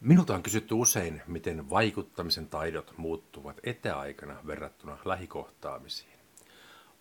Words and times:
Minulta 0.00 0.34
on 0.34 0.42
kysytty 0.42 0.74
usein, 0.74 1.22
miten 1.26 1.70
vaikuttamisen 1.70 2.46
taidot 2.46 2.94
muuttuvat 2.96 3.60
etäaikana 3.64 4.36
verrattuna 4.46 4.98
lähikohtaamisiin. 5.04 6.18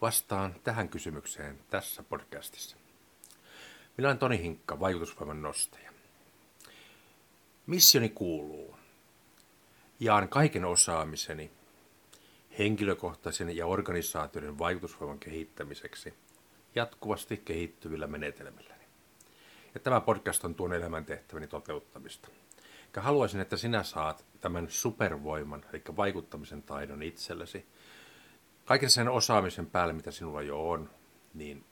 Vastaan 0.01 0.55
tähän 0.63 0.89
kysymykseen 0.89 1.59
tässä 1.69 2.03
podcastissa. 2.03 2.77
Minä 3.97 4.07
olen 4.07 4.17
Toni 4.17 4.41
Hinkka, 4.41 4.79
vaikutusvoiman 4.79 5.41
nostaja. 5.41 5.91
Missioni 7.67 8.09
kuuluu. 8.09 8.75
Jaan 9.99 10.29
kaiken 10.29 10.65
osaamiseni 10.65 11.51
henkilökohtaisen 12.59 13.57
ja 13.57 13.65
organisaatioiden 13.65 14.59
vaikutusvoiman 14.59 15.19
kehittämiseksi 15.19 16.13
jatkuvasti 16.75 17.37
kehittyvillä 17.37 18.07
menetelmilläni. 18.07 18.83
Ja 19.73 19.79
tämä 19.79 20.01
podcast 20.01 20.45
on 20.45 20.55
tuon 20.55 20.73
elämäntehtäväni 20.73 21.47
toteuttamista– 21.47 22.29
haluaisin, 22.95 23.41
että 23.41 23.57
sinä 23.57 23.83
saat 23.83 24.25
tämän 24.41 24.69
supervoiman, 24.69 25.65
eli 25.73 25.83
vaikuttamisen 25.97 26.63
taidon 26.63 27.03
itsellesi. 27.03 27.65
Kaiken 28.65 28.89
sen 28.89 29.09
osaamisen 29.09 29.65
päälle, 29.65 29.93
mitä 29.93 30.11
sinulla 30.11 30.41
jo 30.41 30.69
on, 30.69 30.89
niin 31.33 31.65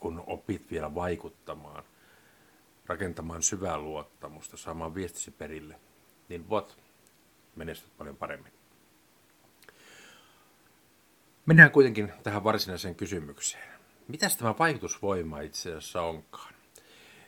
kun 0.00 0.24
opit 0.26 0.70
vielä 0.70 0.94
vaikuttamaan, 0.94 1.84
rakentamaan 2.86 3.42
syvää 3.42 3.78
luottamusta, 3.78 4.56
saamaan 4.56 4.94
viestisi 4.94 5.30
perille, 5.30 5.80
niin 6.28 6.48
voit 6.48 6.76
menestyt 7.56 7.96
paljon 7.98 8.16
paremmin. 8.16 8.52
Mennään 11.46 11.70
kuitenkin 11.70 12.12
tähän 12.22 12.44
varsinaiseen 12.44 12.94
kysymykseen. 12.94 13.80
Mitäs 14.08 14.36
tämä 14.36 14.54
vaikutusvoima 14.58 15.40
itse 15.40 15.70
asiassa 15.70 16.02
onkaan? 16.02 16.53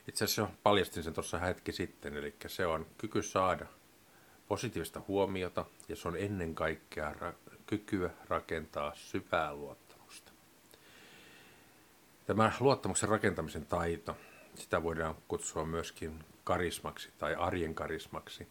Itse 0.07 0.25
asiassa 0.25 0.53
paljastin 0.63 1.03
sen 1.03 1.13
tuossa 1.13 1.39
hetki 1.39 1.71
sitten, 1.71 2.17
eli 2.17 2.35
se 2.47 2.65
on 2.65 2.85
kyky 2.97 3.23
saada 3.23 3.65
positiivista 4.47 5.01
huomiota 5.07 5.65
ja 5.89 5.95
se 5.95 6.07
on 6.07 6.17
ennen 6.17 6.55
kaikkea 6.55 7.11
ra- 7.13 7.55
kykyä 7.65 8.09
rakentaa 8.27 8.95
syvää 8.95 9.53
luottamusta. 9.53 10.31
Tämä 12.25 12.51
luottamuksen 12.59 13.09
rakentamisen 13.09 13.65
taito, 13.65 14.17
sitä 14.55 14.83
voidaan 14.83 15.15
kutsua 15.27 15.65
myöskin 15.65 16.23
karismaksi 16.43 17.09
tai 17.17 17.35
arjen 17.35 17.75
karismaksi. 17.75 18.47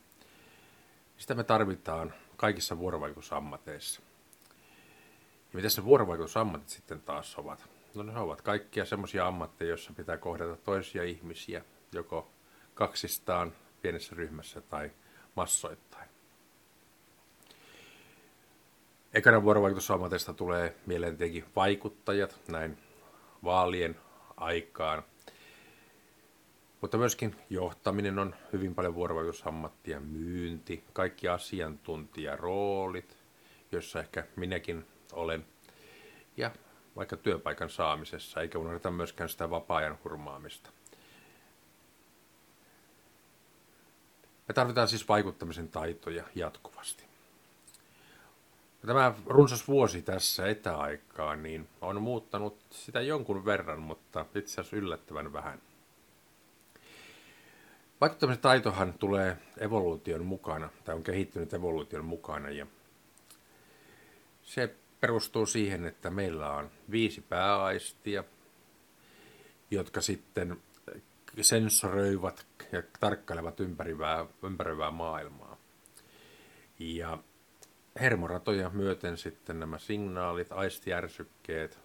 Sitä 1.18 1.34
me 1.34 1.44
tarvitaan 1.44 2.14
kaikissa 2.36 2.78
vuorovaikutusammateissa. 2.78 4.00
Ja 5.52 5.56
mitä 5.56 5.68
ne 5.76 5.84
vuorovaikutusammatit 5.84 6.68
sitten 6.68 7.00
taas 7.00 7.38
ovat? 7.38 7.75
No 7.96 8.02
ne 8.02 8.18
ovat 8.18 8.42
kaikkia 8.42 8.84
semmoisia 8.84 9.26
ammatteja, 9.26 9.68
joissa 9.68 9.92
pitää 9.92 10.16
kohdata 10.16 10.56
toisia 10.56 11.04
ihmisiä, 11.04 11.64
joko 11.92 12.30
kaksistaan 12.74 13.52
pienessä 13.82 14.16
ryhmässä 14.16 14.60
tai 14.60 14.90
massoittain. 15.36 16.08
Ekana 19.14 19.42
vuorovaikutusammatista 19.42 20.32
tulee 20.32 20.76
mieleen 20.86 21.16
tietenkin 21.16 21.44
vaikuttajat 21.56 22.40
näin 22.48 22.78
vaalien 23.44 23.96
aikaan. 24.36 25.02
Mutta 26.80 26.98
myöskin 26.98 27.36
johtaminen 27.50 28.18
on 28.18 28.34
hyvin 28.52 28.74
paljon 28.74 28.94
vuorovaikutusammattia, 28.94 30.00
myynti, 30.00 30.84
kaikki 30.92 31.28
asiantuntijaroolit, 31.28 33.16
joissa 33.72 34.00
ehkä 34.00 34.24
minäkin 34.36 34.86
olen. 35.12 35.46
Ja 36.36 36.50
vaikka 36.96 37.16
työpaikan 37.16 37.70
saamisessa, 37.70 38.40
eikä 38.40 38.58
unohdeta 38.58 38.90
myöskään 38.90 39.28
sitä 39.28 39.50
vapaa-ajan 39.50 39.98
hurmaamista. 40.04 40.70
Me 44.48 44.54
tarvitaan 44.54 44.88
siis 44.88 45.08
vaikuttamisen 45.08 45.68
taitoja 45.68 46.24
jatkuvasti. 46.34 47.04
Tämä 48.86 49.14
runsas 49.26 49.68
vuosi 49.68 50.02
tässä 50.02 50.46
etäaikaa 50.46 51.36
niin 51.36 51.68
on 51.80 52.02
muuttanut 52.02 52.58
sitä 52.70 53.00
jonkun 53.00 53.44
verran, 53.44 53.80
mutta 53.80 54.26
itse 54.34 54.60
asiassa 54.60 54.76
yllättävän 54.76 55.32
vähän. 55.32 55.62
Vaikuttamisen 58.00 58.42
taitohan 58.42 58.92
tulee 58.92 59.36
evoluution 59.58 60.24
mukana, 60.24 60.68
tai 60.84 60.94
on 60.94 61.02
kehittynyt 61.02 61.54
evoluution 61.54 62.04
mukana, 62.04 62.50
ja 62.50 62.66
se 64.42 64.74
perustuu 65.06 65.46
siihen, 65.46 65.84
että 65.84 66.10
meillä 66.10 66.50
on 66.50 66.70
viisi 66.90 67.20
pääaistia, 67.20 68.24
jotka 69.70 70.00
sitten 70.00 70.62
sensoröivat 71.40 72.46
ja 72.72 72.82
tarkkailevat 73.00 73.60
ympärivää, 73.60 74.26
ympäröivää 74.42 74.90
maailmaa. 74.90 75.56
Ja 76.78 77.18
hermoratoja 78.00 78.70
myöten 78.70 79.18
sitten 79.18 79.60
nämä 79.60 79.78
signaalit, 79.78 80.52
aistijärsykkeet 80.52 81.78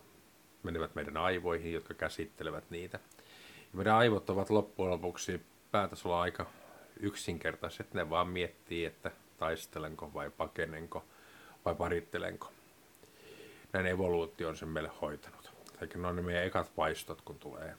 menevät 0.63 0.95
meidän 0.95 1.17
aivoihin, 1.17 1.73
jotka 1.73 1.93
käsittelevät 1.93 2.69
niitä. 2.69 2.99
Ja 3.57 3.77
meidän 3.77 3.95
aivot 3.95 4.29
ovat 4.29 4.49
loppujen 4.49 4.91
lopuksi 4.91 5.41
päätasolla 5.71 6.21
aika 6.21 6.45
yksinkertaiset. 6.99 7.93
Ne 7.93 8.09
vaan 8.09 8.27
miettii, 8.27 8.85
että 8.85 9.11
taistelenko 9.37 10.13
vai 10.13 10.29
pakenenko 10.29 11.05
vai 11.65 11.75
parittelenko 11.75 12.51
näin 13.73 13.85
evoluutio 13.85 14.49
on 14.49 14.57
sen 14.57 14.69
meille 14.69 14.91
hoitanut. 15.01 15.51
Eli 15.81 15.89
ne 15.95 16.07
on 16.07 16.15
ne 16.15 16.21
meidän 16.21 16.43
ekat 16.43 16.71
vaistot, 16.77 17.21
kun 17.21 17.39
tulee 17.39 17.75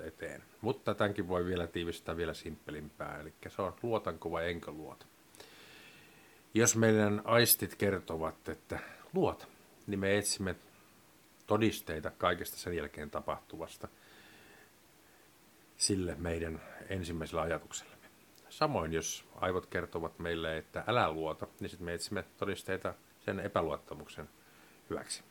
eteen. 0.00 0.42
Mutta 0.60 0.94
tämänkin 0.94 1.28
voi 1.28 1.44
vielä 1.46 1.66
tiivistää 1.66 2.16
vielä 2.16 2.34
simppelimpää, 2.34 3.20
eli 3.20 3.32
se 3.48 3.62
on 3.62 3.76
luotanko 3.82 4.30
vai 4.30 4.50
enkö 4.50 4.70
luota. 4.70 5.06
Jos 6.54 6.76
meidän 6.76 7.22
aistit 7.24 7.74
kertovat, 7.74 8.48
että 8.48 8.78
luota, 9.14 9.46
niin 9.86 10.00
me 10.00 10.18
etsimme 10.18 10.56
todisteita 11.46 12.10
kaikesta 12.10 12.56
sen 12.56 12.76
jälkeen 12.76 13.10
tapahtuvasta 13.10 13.88
sille 15.76 16.14
meidän 16.18 16.62
ensimmäisellä 16.88 17.42
ajatuksellemme. 17.42 18.06
Samoin, 18.48 18.92
jos 18.92 19.24
aivot 19.34 19.66
kertovat 19.66 20.18
meille, 20.18 20.56
että 20.56 20.84
älä 20.86 21.10
luota, 21.10 21.46
niin 21.60 21.70
sitten 21.70 21.84
me 21.84 21.94
etsimme 21.94 22.24
todisteita 22.36 22.94
sen 23.20 23.40
epäluottamuksen 23.40 24.28
hyväksi. 24.90 25.22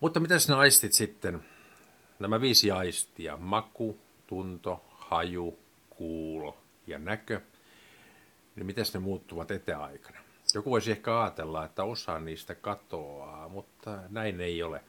Mutta 0.00 0.20
mitä 0.20 0.34
ne 0.48 0.54
aistit 0.54 0.92
sitten? 0.92 1.44
Nämä 2.18 2.40
viisi 2.40 2.70
aistia, 2.70 3.36
maku, 3.36 3.98
tunto, 4.26 4.84
haju, 4.88 5.58
kuulo 5.90 6.58
ja 6.86 6.98
näkö, 6.98 7.40
niin 8.56 8.66
miten 8.66 8.84
ne 8.94 9.00
muuttuvat 9.00 9.50
etäaikana? 9.50 10.18
Joku 10.54 10.70
voisi 10.70 10.90
ehkä 10.90 11.20
ajatella, 11.20 11.64
että 11.64 11.84
osa 11.84 12.20
niistä 12.20 12.54
katoaa, 12.54 13.48
mutta 13.48 13.98
näin 14.08 14.40
ei 14.40 14.62
ole. 14.62 14.80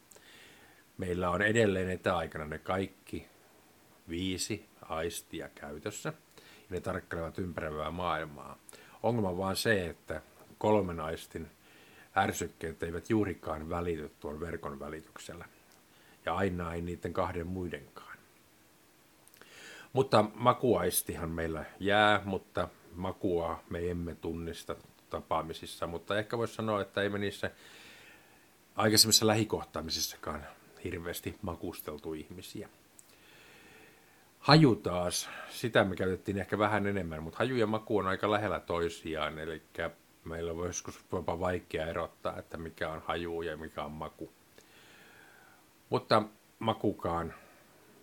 Meillä 0.98 1.30
on 1.30 1.42
edelleen 1.42 1.90
etäaikana 1.90 2.46
ne 2.46 2.60
kaikki 2.60 3.28
viisi 4.10 4.66
aistia 4.82 5.50
käytössä, 5.50 6.14
ja 6.38 6.44
ne 6.70 6.82
tarkkailevat 6.82 7.40
ympäröivää 7.40 7.92
maailmaa. 7.92 8.58
Ongelma 9.04 9.30
on 9.30 9.38
vaan 9.38 9.56
se, 9.56 9.88
että 9.88 10.22
kolmen 10.58 11.00
aistin 11.00 11.48
ärsykkeet 12.18 12.84
eivät 12.84 13.10
juurikaan 13.10 13.70
välity 13.70 14.12
tuon 14.20 14.40
verkon 14.40 14.80
välityksellä. 14.80 15.46
Ja 16.26 16.36
aina 16.36 16.74
ei 16.74 16.82
niiden 16.82 17.14
kahden 17.14 17.48
muidenkaan. 17.48 18.18
Mutta 19.94 20.26
makuaistihan 20.34 21.30
meillä 21.30 21.66
jää, 21.80 22.22
mutta 22.26 22.68
makua 22.96 23.64
me 23.70 23.90
emme 23.90 24.16
tunnista 24.16 24.76
tapaamisissa. 25.10 25.88
Mutta 25.88 26.18
ehkä 26.18 26.38
voisi 26.38 26.54
sanoa, 26.54 26.82
että 26.82 27.02
ei 27.02 27.10
me 27.10 27.18
niissä 27.18 27.52
aikaisemmissa 28.76 29.28
lähikohtaamisissakaan 29.28 30.46
hirveästi 30.84 31.36
makusteltu 31.42 32.14
ihmisiä. 32.14 32.70
Haju 34.40 34.76
taas, 34.76 35.30
sitä 35.50 35.84
me 35.84 35.96
käytettiin 35.96 36.38
ehkä 36.38 36.58
vähän 36.58 36.88
enemmän, 36.88 37.24
mutta 37.24 37.38
haju 37.38 37.56
ja 37.56 37.68
maku 37.68 37.98
on 37.98 38.08
aika 38.08 38.32
lähellä 38.32 38.60
toisiaan, 38.60 39.40
eli 39.40 39.62
meillä 40.26 40.52
on 40.52 40.68
joskus 40.68 41.06
jopa 41.12 41.40
vaikea 41.40 41.88
erottaa, 41.88 42.40
että 42.40 42.58
mikä 42.58 42.90
on 42.90 43.02
haju 43.06 43.42
ja 43.42 43.58
mikä 43.58 43.84
on 43.84 43.92
maku. 43.92 44.32
Mutta 45.90 46.24
makukaan 46.60 47.34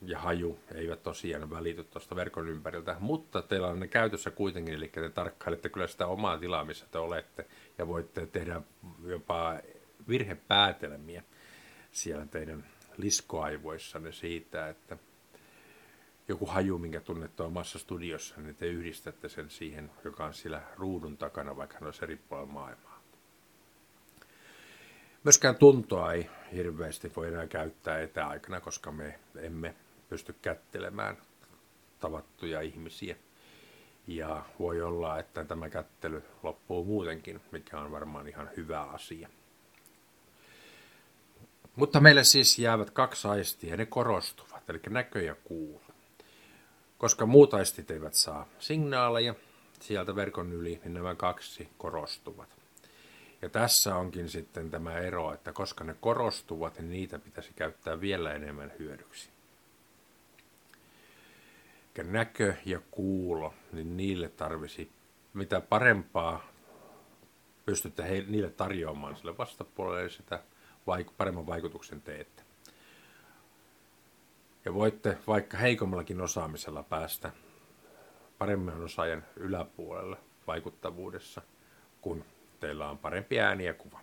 ja 0.02 0.19
haju 0.19 0.58
eivät 0.74 1.02
tosiaan 1.02 1.50
välity 1.50 1.84
tuosta 1.84 2.16
verkon 2.16 2.48
ympäriltä, 2.48 2.96
mutta 3.00 3.42
teillä 3.42 3.69
on 3.69 3.80
ne 3.80 3.88
käytössä 3.88 4.30
kuitenkin, 4.30 4.74
eli 4.74 4.88
te 4.88 5.10
tarkkailette 5.10 5.69
kyllä 5.69 5.86
sitä 5.86 6.06
omaa 6.06 6.38
tilaa, 6.38 6.64
missä 6.64 6.86
te 6.90 6.98
olette, 6.98 7.46
ja 7.78 7.88
voitte 7.88 8.26
tehdä 8.26 8.62
jopa 9.06 9.58
virhepäätelmiä 10.08 11.22
siellä 11.92 12.26
teidän 12.26 12.64
liskoaivoissanne 12.96 14.12
siitä, 14.12 14.68
että 14.68 14.96
joku 16.28 16.46
haju, 16.46 16.78
minkä 16.78 17.00
tunnette 17.00 17.42
omassa 17.42 17.78
studiossa, 17.78 18.40
niin 18.40 18.54
te 18.54 18.66
yhdistätte 18.66 19.28
sen 19.28 19.50
siihen, 19.50 19.90
joka 20.04 20.24
on 20.24 20.34
siellä 20.34 20.62
ruudun 20.76 21.16
takana, 21.16 21.56
vaikka 21.56 21.78
ne 21.80 21.86
olisi 21.86 22.04
eri 22.04 22.16
puolilla 22.16 22.52
maailmaa. 22.52 23.02
Myöskään 25.24 25.56
tuntoa 25.56 26.12
ei 26.12 26.30
hirveästi 26.52 27.12
voi 27.16 27.28
enää 27.28 27.46
käyttää 27.46 28.00
etäaikana, 28.00 28.60
koska 28.60 28.92
me 28.92 29.19
emme 29.36 29.74
pysty 30.08 30.34
kättelemään 30.42 31.16
tavattuja 32.00 32.60
ihmisiä. 32.60 33.16
Ja 34.06 34.44
voi 34.58 34.82
olla, 34.82 35.18
että 35.18 35.44
tämä 35.44 35.68
kättely 35.68 36.22
loppuu 36.42 36.84
muutenkin, 36.84 37.40
mikä 37.52 37.80
on 37.80 37.92
varmaan 37.92 38.28
ihan 38.28 38.50
hyvä 38.56 38.82
asia. 38.82 39.28
Mutta 41.76 42.00
meille 42.00 42.25
siis 42.25 42.58
jäävät 42.58 42.90
kaksi 42.90 43.28
aistia 43.28 43.70
ja 43.70 43.76
ne 43.76 43.86
korostuvat, 43.86 44.70
eli 44.70 44.80
näkö 44.88 45.22
ja 45.22 45.34
kuulo. 45.44 45.80
Koska 47.02 47.26
muut 47.26 47.54
aistit 47.54 47.90
eivät 47.90 48.14
saa 48.14 48.46
signaaleja 48.58 49.34
sieltä 49.81 50.16
verkon 50.16 50.52
yli, 50.52 50.81
niin 50.84 50.94
nämä 50.94 51.14
kaksi 51.14 51.69
korostuvat. 51.78 52.49
Ja 53.43 53.49
tässä 53.49 53.96
onkin 53.96 54.28
sitten 54.28 54.70
tämä 54.70 54.99
ero, 54.99 55.32
että 55.32 55.52
koska 55.52 55.84
ne 55.84 55.96
korostuvat, 56.00 56.78
niin 56.78 56.90
niitä 56.90 57.19
pitäisi 57.19 57.52
käyttää 57.56 58.00
vielä 58.00 58.32
enemmän 58.32 58.72
hyödyksi. 58.78 59.31
Eli 61.96 62.08
näkö 62.08 62.54
ja 62.64 62.81
kuulo, 62.90 63.54
niin 63.72 63.96
niille 63.96 64.28
tarvisi 64.28 64.90
mitä 65.34 65.60
parempaa 65.60 66.49
pystytte 67.66 68.02
he, 68.02 68.25
niille 68.28 68.50
tarjoamaan 68.50 69.16
sille 69.16 69.38
vastapuolelle, 69.38 70.10
sitä 70.10 70.43
vaik- 70.87 71.12
paremman 71.16 71.46
vaikutuksen 71.46 72.02
teette. 72.02 72.41
Ja 74.64 74.75
voitte 74.75 75.19
vaikka 75.26 75.56
heikommallakin 75.56 76.20
osaamisella 76.20 76.82
päästä 76.82 77.32
paremman 78.38 78.85
osaajan 78.85 79.25
yläpuolelle 79.37 80.17
vaikuttavuudessa, 80.47 81.43
kun 82.00 82.25
teillä 82.61 82.91
on 82.91 82.99
parempi 82.99 83.41
ääni 83.41 83.64
ja 83.64 83.75
kuva. 83.75 84.00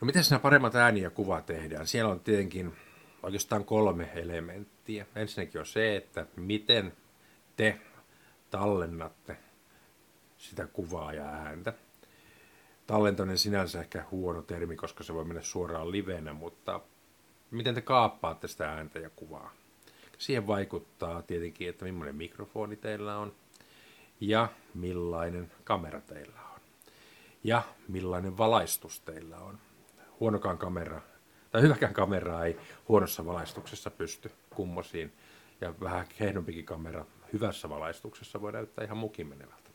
No 0.00 0.04
miten 0.04 0.24
nämä 0.30 0.40
paremmat 0.40 0.74
ääni 0.74 1.00
ja 1.00 1.10
kuva 1.10 1.40
tehdään? 1.40 1.86
Siellä 1.86 2.10
on 2.10 2.20
tietenkin 2.20 2.76
oikeastaan 3.22 3.64
kolme 3.64 4.10
elementtiä. 4.14 5.06
Ensinnäkin 5.14 5.60
on 5.60 5.66
se, 5.66 5.96
että 5.96 6.26
miten 6.36 6.92
te 7.56 7.80
tallennatte 8.50 9.36
sitä 10.38 10.66
kuvaa 10.66 11.12
ja 11.12 11.24
ääntä. 11.24 11.72
Tallentaminen 12.86 13.38
sinänsä 13.38 13.80
ehkä 13.80 14.04
huono 14.10 14.42
termi, 14.42 14.76
koska 14.76 15.04
se 15.04 15.14
voi 15.14 15.24
mennä 15.24 15.42
suoraan 15.42 15.90
livenä, 15.90 16.32
mutta 16.32 16.80
miten 17.50 17.74
te 17.74 17.80
kaappaatte 17.80 18.48
sitä 18.48 18.70
ääntä 18.70 18.98
ja 18.98 19.10
kuvaa. 19.10 19.52
Siihen 20.18 20.46
vaikuttaa 20.46 21.22
tietenkin, 21.22 21.68
että 21.68 21.84
millainen 21.84 22.16
mikrofoni 22.16 22.76
teillä 22.76 23.18
on 23.18 23.32
ja 24.20 24.48
millainen 24.74 25.52
kamera 25.64 26.00
teillä 26.00 26.40
on 26.54 26.60
ja 27.44 27.62
millainen 27.88 28.38
valaistus 28.38 29.00
teillä 29.00 29.38
on. 29.38 29.58
Huonokaan 30.20 30.58
kamera 30.58 31.00
tai 31.50 31.62
hyväkään 31.62 31.94
kamera 31.94 32.44
ei 32.44 32.56
huonossa 32.88 33.26
valaistuksessa 33.26 33.90
pysty 33.90 34.30
kummosiin 34.50 35.12
ja 35.60 35.74
vähän 35.80 36.06
kehnompikin 36.18 36.64
kamera 36.64 37.04
hyvässä 37.32 37.68
valaistuksessa 37.68 38.40
voi 38.40 38.52
näyttää 38.52 38.84
ihan 38.84 38.96
mukin 38.96 39.26
menevältä. 39.26 39.70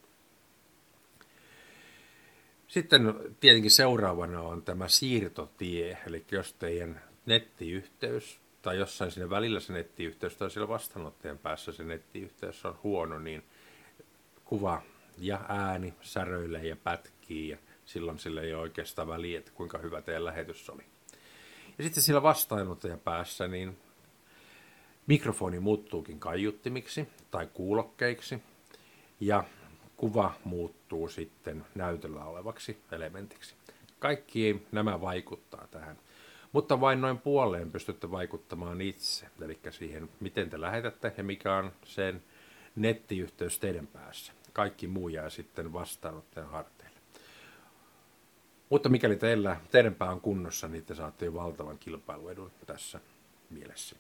Sitten 2.68 3.14
tietenkin 3.40 3.72
seuraavana 3.72 4.42
on 4.42 4.62
tämä 4.62 4.88
siirtotie, 4.88 5.98
eli 6.08 6.26
jos 6.32 6.54
teidän 6.54 7.02
nettiyhteys 7.26 8.40
tai 8.62 8.78
jossain 8.78 9.12
siinä 9.12 9.30
välillä 9.30 9.60
se 9.60 9.74
nettiyhteys 9.74 10.36
tai 10.36 10.52
siellä 10.52 10.68
vastaanottajan 10.68 11.38
päässä 11.38 11.72
se 11.72 11.84
nettiyhteys 11.84 12.66
on 12.66 12.80
huono, 12.84 13.20
niin 13.20 13.44
kuva 14.46 14.82
ja 15.18 15.46
ääni 15.48 15.94
säröilee 16.02 16.68
ja 16.68 16.76
pätkii 16.76 17.50
ja 17.50 17.58
silloin 17.86 18.20
sille 18.20 18.42
ei 18.42 18.54
ole 18.54 18.62
oikeastaan 18.62 19.08
väliä, 19.08 19.40
että 19.40 19.52
kuinka 19.52 19.78
hyvä 19.78 20.02
teidän 20.02 20.26
lähetys 20.26 20.70
oli. 20.70 20.84
Ja 21.78 21.84
sitten 21.84 22.04
sillä 22.04 22.24
vastaanottajan 22.24 23.00
päässä 23.00 23.48
niin 23.48 23.78
mikrofoni 25.08 25.60
muuttuukin 25.60 26.20
kaiuttimiksi 26.20 27.08
tai 27.32 27.48
kuulokkeiksi 27.54 28.40
ja 29.20 29.44
kuva 29.98 30.34
muuttuu 30.44 31.10
sitten 31.10 31.66
näytöllä 31.76 32.26
olevaksi 32.26 32.78
elementiksi. 32.92 33.56
Kaikki 34.00 34.68
nämä 34.72 35.02
vaikuttaa 35.02 35.68
tähän. 35.72 35.98
Mutta 36.56 36.82
vain 36.82 37.02
noin 37.02 37.18
puoleen 37.18 37.72
pystytte 37.72 38.12
vaikuttamaan 38.12 38.82
itse, 38.82 39.28
eli 39.42 39.60
siihen, 39.70 40.10
miten 40.20 40.50
te 40.50 40.62
lähetätte 40.62 41.14
ja 41.18 41.24
mikä 41.24 41.56
on 41.56 41.72
sen 41.86 42.24
nettiyhteys 42.76 43.60
teidän 43.60 43.88
päässä. 43.88 44.34
Kaikki 44.54 44.88
muu 44.88 45.10
jää 45.10 45.30
sitten 45.30 45.74
vastaanottajan 45.74 46.50
harteille. 46.50 47.00
Mutta 48.70 48.90
mikäli 48.90 49.16
teillä, 49.16 49.58
teidän 49.72 49.96
pää 49.96 50.12
on 50.12 50.22
kunnossa, 50.22 50.68
niin 50.68 50.86
te 50.86 50.96
saatte 50.96 51.26
jo 51.26 51.34
valtavan 51.34 51.78
kilpailuedun 51.78 52.52
tässä 52.66 53.00
mielessä. 53.50 53.96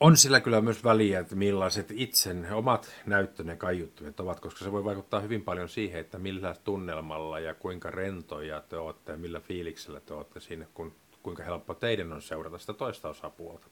On 0.00 0.16
sillä 0.16 0.40
kyllä 0.40 0.60
myös 0.60 0.84
väliä, 0.84 1.20
että 1.20 1.36
millaiset 1.36 1.90
itsen 1.90 2.52
omat 2.52 2.94
näyttönne 3.06 3.56
kaiuttimet 3.56 4.20
ovat, 4.20 4.40
koska 4.40 4.64
se 4.64 4.72
voi 4.72 4.84
vaikuttaa 4.84 5.20
hyvin 5.20 5.42
paljon 5.42 5.68
siihen, 5.68 6.00
että 6.00 6.18
millä 6.18 6.54
tunnelmalla 6.64 7.40
ja 7.40 7.54
kuinka 7.54 7.90
rentoja 7.90 8.60
te 8.60 8.76
olette 8.76 9.12
ja 9.12 9.18
millä 9.18 9.40
fiiliksellä 9.40 10.00
te 10.00 10.14
olette 10.14 10.40
siinä, 10.40 10.66
kun, 10.74 10.94
kuinka 11.22 11.42
helppo 11.42 11.74
teidän 11.74 12.12
on 12.12 12.22
seurata 12.22 12.58
sitä 12.58 12.72
toista 12.72 13.08
osapuolta. 13.08 13.66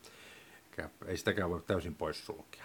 Ei 1.06 1.16
sitäkään 1.16 1.50
voi 1.50 1.62
täysin 1.66 1.94
poissulkea. 1.94 2.64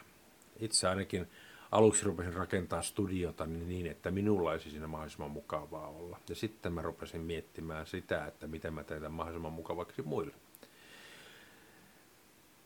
Itse 0.59 0.87
ainakin 0.87 1.27
aluksi 1.71 2.05
rupesin 2.05 2.33
rakentaa 2.33 2.81
studiota 2.81 3.45
niin, 3.45 3.87
että 3.87 4.11
minulla 4.11 4.51
olisi 4.51 4.69
siinä 4.69 4.87
mahdollisimman 4.87 5.31
mukavaa 5.31 5.87
olla. 5.87 6.19
Ja 6.29 6.35
sitten 6.35 6.73
mä 6.73 6.81
rupesin 6.81 7.21
miettimään 7.21 7.87
sitä, 7.87 8.25
että 8.25 8.47
miten 8.47 8.73
mä 8.73 8.83
teen 8.83 9.11
mahdollisimman 9.11 9.53
mukavaksi 9.53 10.01
muille. 10.01 10.33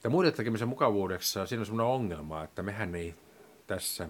Ja 0.03 0.09
muiden 0.09 0.33
tekemisen 0.33 0.67
mukavuudessa 0.67 1.45
siinä 1.45 1.61
on 1.61 1.65
sellainen 1.65 1.93
ongelma, 1.93 2.43
että 2.43 2.63
mehän 2.63 2.95
ei 2.95 3.15
tässä 3.67 4.09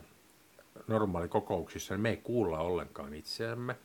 normaalikokouksissa, 0.87 1.93
niin 1.93 2.01
me 2.01 2.09
ei 2.09 2.17
kuulla 2.17 2.59
ollenkaan 2.59 3.13
itseämme, 3.13 3.75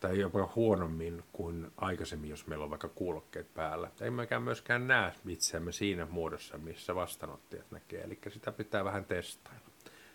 tai 0.00 0.18
jopa 0.18 0.52
huonommin 0.56 1.24
kuin 1.32 1.70
aikaisemmin, 1.76 2.30
jos 2.30 2.46
meillä 2.46 2.64
on 2.64 2.70
vaikka 2.70 2.88
kuulokkeet 2.88 3.54
päällä. 3.54 3.90
Ei 4.00 4.10
mekään 4.10 4.42
myöskään 4.42 4.86
näe 4.86 5.12
itseämme 5.28 5.72
siinä 5.72 6.06
muodossa, 6.10 6.58
missä 6.58 6.94
vastaanottajat 6.94 7.70
näkee, 7.70 8.02
eli 8.02 8.18
sitä 8.28 8.52
pitää 8.52 8.84
vähän 8.84 9.04
testailla, 9.04 9.68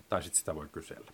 tai 0.10 0.24
sitten 0.24 0.40
sitä 0.40 0.56
voi 0.56 0.68
kysellä. 0.72 1.12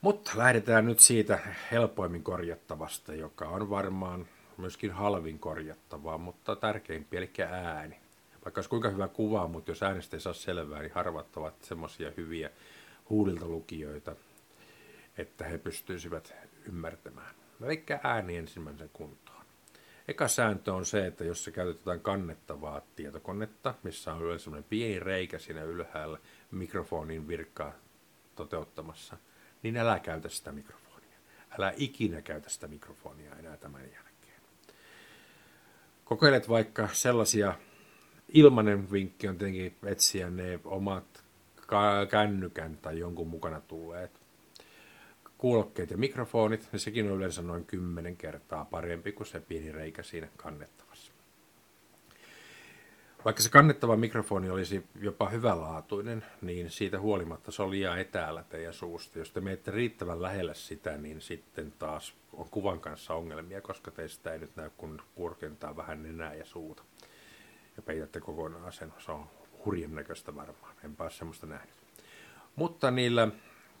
Mutta 0.00 0.32
lähdetään 0.34 0.86
nyt 0.86 1.00
siitä 1.00 1.38
helpoimmin 1.70 2.22
korjattavasta, 2.22 3.14
joka 3.14 3.48
on 3.48 3.70
varmaan 3.70 4.26
myöskin 4.58 4.92
halvin 4.92 5.38
korjattavaa, 5.38 6.18
mutta 6.18 6.56
tärkeimpi, 6.56 7.16
eli 7.16 7.30
ääni. 7.50 8.00
Vaikka 8.44 8.58
olisi 8.58 8.70
kuinka 8.70 8.88
hyvä 8.88 9.08
kuva, 9.08 9.48
mutta 9.48 9.70
jos 9.70 9.82
äänestä 9.82 10.16
ei 10.16 10.20
saa 10.20 10.32
selvää, 10.32 10.80
niin 10.80 10.92
harvat 10.94 11.36
ovat 11.36 11.62
semmoisia 11.62 12.12
hyviä 12.16 12.50
huulilta 13.10 13.46
lukijoita, 13.46 14.16
että 15.18 15.44
he 15.44 15.58
pystyisivät 15.58 16.34
ymmärtämään. 16.68 17.34
Eli 17.62 17.84
ääni 18.02 18.36
ensimmäisen 18.36 18.90
kuntoon. 18.92 19.44
Eka 20.08 20.28
sääntö 20.28 20.74
on 20.74 20.86
se, 20.86 21.06
että 21.06 21.24
jos 21.24 21.44
se 21.44 21.50
käytetään 21.50 22.00
kannettavaa 22.00 22.80
tietokonetta, 22.96 23.74
missä 23.82 24.14
on 24.14 24.22
yleensä 24.22 24.44
sellainen 24.44 24.68
pieni 24.70 25.00
reikä 25.00 25.38
siinä 25.38 25.62
ylhäällä 25.62 26.18
mikrofonin 26.50 27.28
virkkaa 27.28 27.72
toteuttamassa, 28.36 29.16
niin 29.62 29.76
älä 29.76 29.98
käytä 29.98 30.28
sitä 30.28 30.52
mikrofonia. 30.52 31.18
Älä 31.58 31.72
ikinä 31.76 32.22
käytä 32.22 32.50
sitä 32.50 32.68
mikrofonia 32.68 33.36
enää 33.36 33.56
tämän 33.56 33.82
jälkeen. 33.82 34.07
Kokeilet 36.08 36.48
vaikka 36.48 36.88
sellaisia, 36.92 37.54
ilmanen 38.28 38.92
vinkki 38.92 39.28
on 39.28 39.38
tietenkin 39.38 39.76
etsiä 39.86 40.30
ne 40.30 40.60
omat 40.64 41.24
kännykän 42.10 42.76
tai 42.76 42.98
jonkun 42.98 43.28
mukana 43.28 43.60
tulleet 43.60 44.20
kuulokkeet 45.38 45.90
ja 45.90 45.98
mikrofonit, 45.98 46.68
ja 46.72 46.78
sekin 46.78 47.10
on 47.10 47.16
yleensä 47.16 47.42
noin 47.42 47.64
kymmenen 47.64 48.16
kertaa 48.16 48.64
parempi 48.64 49.12
kuin 49.12 49.26
se 49.26 49.40
pieni 49.40 49.72
reikä 49.72 50.02
siinä 50.02 50.28
kannettavassa. 50.36 51.12
Vaikka 53.24 53.42
se 53.42 53.50
kannettava 53.50 53.96
mikrofoni 53.96 54.50
olisi 54.50 54.86
jopa 55.00 55.28
hyvälaatuinen, 55.28 56.24
niin 56.42 56.70
siitä 56.70 57.00
huolimatta 57.00 57.52
se 57.52 57.62
on 57.62 57.70
liian 57.70 58.00
etäällä 58.00 58.44
teidän 58.48 58.72
suusta. 58.72 59.18
Jos 59.18 59.30
te 59.30 59.40
menette 59.40 59.70
riittävän 59.70 60.22
lähelle 60.22 60.54
sitä, 60.54 60.96
niin 60.96 61.20
sitten 61.20 61.72
taas 61.78 62.14
on 62.32 62.48
kuvan 62.50 62.80
kanssa 62.80 63.14
ongelmia, 63.14 63.60
koska 63.60 63.90
teistä 63.90 64.32
ei 64.32 64.38
nyt 64.38 64.56
näy 64.56 64.70
kun 64.76 65.02
kurkentaa 65.14 65.76
vähän 65.76 66.02
nenää 66.02 66.34
ja 66.34 66.44
suuta. 66.44 66.82
Ja 67.76 67.82
peitätte 67.82 68.20
kokonaan 68.20 68.72
sen. 68.72 68.92
Se 68.98 69.12
on 69.12 69.26
hurjan 69.64 69.94
näköistä 69.94 70.34
varmaan. 70.34 70.74
Enpä 70.84 71.04
ole 71.04 71.10
semmoista 71.10 71.46
nähnyt. 71.46 71.74
Mutta 72.56 72.90
niillä 72.90 73.28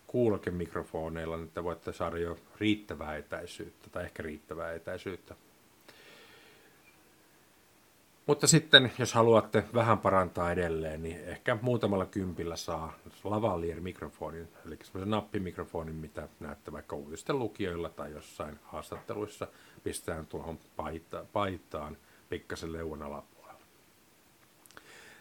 kuulokemikrofoneilla 0.06 1.38
te 1.54 1.64
voitte 1.64 1.92
saada 1.92 2.18
jo 2.18 2.38
riittävää 2.60 3.16
etäisyyttä, 3.16 3.90
tai 3.90 4.04
ehkä 4.04 4.22
riittävää 4.22 4.72
etäisyyttä 4.72 5.34
Mutta 8.28 8.46
sitten, 8.46 8.92
jos 8.98 9.14
haluatte 9.14 9.64
vähän 9.74 9.98
parantaa 9.98 10.52
edelleen, 10.52 11.02
niin 11.02 11.24
ehkä 11.24 11.58
muutamalla 11.62 12.06
kympillä 12.06 12.56
saa 12.56 12.92
lavalier-mikrofonin, 13.24 14.48
eli 14.66 14.78
semmoisen 14.82 15.10
nappimikrofonin, 15.10 15.94
mitä 15.94 16.28
näette 16.40 16.72
vaikka 16.72 16.96
uutisten 16.96 17.38
lukijoilla 17.38 17.88
tai 17.88 18.12
jossain 18.12 18.58
haastatteluissa, 18.64 19.46
pistetään 19.84 20.26
tuohon 20.26 20.58
paita- 20.76 21.24
paitaan 21.32 21.96
pikkasen 22.28 22.72
leuan 22.72 23.02
alapuolella. 23.02 23.60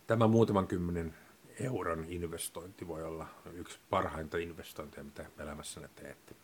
Tämä 0.07 0.27
muutaman 0.27 0.67
kymmenen 0.67 1.15
euron 1.59 2.05
investointi 2.07 2.87
voi 2.87 3.03
olla 3.03 3.27
yksi 3.53 3.79
parhainta 3.89 4.37
investointeja, 4.37 5.03
mitä 5.03 5.25
elämässänne 5.39 5.89
teette. 5.95 6.35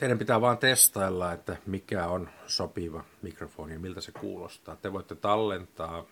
Teidän 0.00 0.18
pitää 0.18 0.40
vaan 0.40 0.58
testailla, 0.58 1.32
että 1.32 1.56
mikä 1.66 2.06
on 2.06 2.28
sopiva 2.46 3.04
mikrofoni 3.22 3.72
ja 3.72 3.78
miltä 3.78 4.00
se 4.00 4.12
kuulostaa. 4.12 4.76
Te 4.76 4.92
voitte 4.92 5.14
tallentaa 5.14 6.04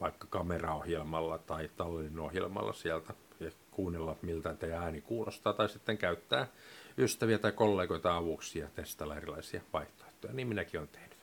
vaikka 0.00 0.26
kameraohjelmalla 0.30 1.38
tai 1.38 1.70
tallenninohjelmalla 1.76 2.72
sieltä 2.72 3.14
ja 3.40 3.50
kuunnella, 3.70 4.16
miltä 4.22 4.54
teidän 4.54 4.82
ääni 4.82 5.00
kuulostaa, 5.00 5.52
tai 5.52 5.68
sitten 5.68 5.98
käyttää 5.98 6.46
ystäviä 6.98 7.38
tai 7.38 7.52
kollegoita 7.52 8.16
avuksi 8.16 8.58
ja 8.58 8.68
testailla 8.74 9.16
erilaisia 9.16 9.60
vaihtoehtoja. 9.72 10.32
Niin 10.32 10.48
minäkin 10.48 10.80
olen 10.80 10.88
tehnyt. 10.92 11.18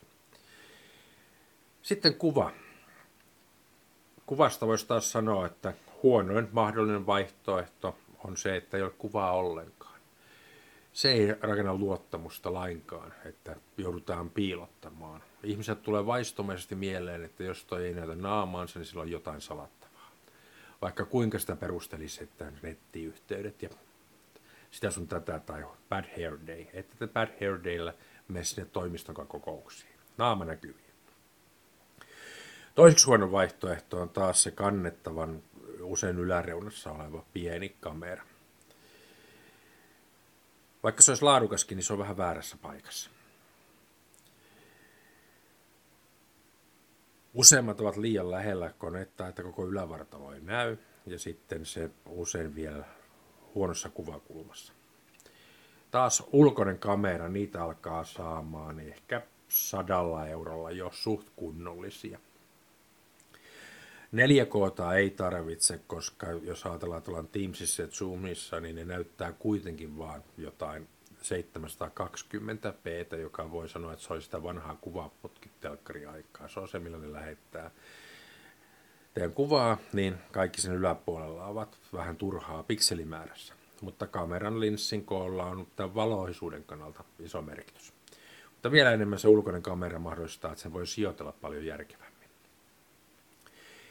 Sitten 1.82 2.14
kuva. 2.14 2.50
Kuvasta 4.26 4.66
voisi 4.66 4.86
taas 4.86 5.12
sanoa, 5.12 5.46
että 5.46 5.74
huonoin 6.02 6.48
mahdollinen 6.52 7.06
vaihtoehto 7.06 7.96
on 8.24 8.36
se, 8.36 8.56
että 8.56 8.76
ei 8.76 8.82
ole 8.82 8.90
kuvaa 8.90 9.32
ollenkaan 9.32 9.89
se 10.92 11.12
ei 11.12 11.34
rakenna 11.40 11.74
luottamusta 11.74 12.52
lainkaan, 12.52 13.12
että 13.24 13.56
joudutaan 13.76 14.30
piilottamaan. 14.30 15.22
Ihmiset 15.42 15.82
tulee 15.82 16.06
vaistomaisesti 16.06 16.74
mieleen, 16.74 17.24
että 17.24 17.42
jos 17.44 17.64
toi 17.64 17.86
ei 17.86 17.94
näytä 17.94 18.14
naamaansa, 18.14 18.78
niin 18.78 18.86
sillä 18.86 19.02
on 19.02 19.10
jotain 19.10 19.40
salattavaa. 19.40 20.10
Vaikka 20.82 21.04
kuinka 21.04 21.38
sitä 21.38 21.56
perustelisi, 21.56 22.22
että 22.22 22.52
nettiyhteydet 22.62 23.62
ja 23.62 23.68
sitä 24.70 24.90
sun 24.90 25.08
tätä 25.08 25.40
tai 25.46 25.64
bad 25.88 26.04
hair 26.16 26.38
day. 26.46 26.66
Että 26.72 27.06
bad 27.06 27.28
hair 27.40 27.64
daylla 27.64 27.92
mene 28.28 28.44
sinne 28.44 28.68
toimiston 28.72 29.14
kokouksiin. 29.14 29.92
Naama 30.18 30.44
näkyviin. 30.44 30.90
Toiseksi 32.74 33.06
huono 33.06 33.32
vaihtoehto 33.32 34.00
on 34.00 34.08
taas 34.08 34.42
se 34.42 34.50
kannettavan 34.50 35.42
usein 35.80 36.18
yläreunassa 36.18 36.92
oleva 36.92 37.24
pieni 37.32 37.76
kamera. 37.80 38.22
Vaikka 40.82 41.02
se 41.02 41.10
olisi 41.10 41.24
laadukaskin, 41.24 41.76
niin 41.76 41.84
se 41.84 41.92
on 41.92 41.98
vähän 41.98 42.16
väärässä 42.16 42.56
paikassa. 42.62 43.10
Useimmat 47.34 47.80
ovat 47.80 47.96
liian 47.96 48.30
lähellä 48.30 48.72
konetta, 48.78 49.28
että 49.28 49.42
koko 49.42 49.66
ylävartalo 49.66 50.32
ei 50.32 50.40
näy, 50.40 50.76
ja 51.06 51.18
sitten 51.18 51.66
se 51.66 51.90
usein 52.08 52.54
vielä 52.54 52.84
huonossa 53.54 53.88
kuvakulmassa. 53.88 54.72
Taas 55.90 56.22
ulkoinen 56.32 56.78
kamera, 56.78 57.28
niitä 57.28 57.64
alkaa 57.64 58.04
saamaan 58.04 58.80
ehkä 58.80 59.22
sadalla 59.48 60.26
eurolla 60.26 60.70
jo 60.70 60.90
suht 60.92 61.30
kunnollisia. 61.36 62.18
4K 64.14 64.94
ei 64.96 65.10
tarvitse, 65.10 65.80
koska 65.86 66.26
jos 66.26 66.66
ajatellaan 66.66 67.02
tuolla 67.02 67.24
Teamsissa 67.32 67.82
ja 67.82 67.88
Zoomissa, 67.88 68.60
niin 68.60 68.76
ne 68.76 68.84
näyttää 68.84 69.32
kuitenkin 69.32 69.98
vaan 69.98 70.24
jotain 70.36 70.88
720p, 71.20 73.16
joka 73.16 73.50
voi 73.50 73.68
sanoa, 73.68 73.92
että 73.92 74.04
se 74.04 74.12
oli 74.12 74.22
sitä 74.22 74.42
vanhaa 74.42 74.78
kuvaputkitelkkariaikaa. 74.80 76.48
Se 76.48 76.60
on 76.60 76.68
se, 76.68 76.78
millä 76.78 76.98
ne 76.98 77.12
lähettää 77.12 77.70
teidän 79.14 79.32
kuvaa, 79.32 79.78
niin 79.92 80.14
kaikki 80.32 80.60
sen 80.60 80.74
yläpuolella 80.74 81.46
ovat 81.46 81.78
vähän 81.92 82.16
turhaa 82.16 82.62
pikselimäärässä. 82.62 83.54
Mutta 83.80 84.06
kameran 84.06 84.60
linssin 84.60 85.04
koolla 85.04 85.44
on 85.44 85.66
tämän 85.76 85.94
valoisuuden 85.94 86.64
kannalta 86.64 87.04
iso 87.18 87.42
merkitys. 87.42 87.92
Mutta 88.50 88.70
vielä 88.72 88.92
enemmän 88.92 89.18
se 89.18 89.28
ulkoinen 89.28 89.62
kamera 89.62 89.98
mahdollistaa, 89.98 90.52
että 90.52 90.62
sen 90.62 90.72
voi 90.72 90.86
sijoitella 90.86 91.32
paljon 91.32 91.66
järkevämmin. 91.66 92.09